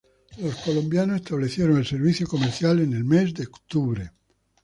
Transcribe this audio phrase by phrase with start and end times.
[0.39, 4.09] Los colombianos restablecieron el servicio comercial en el mes de octubre.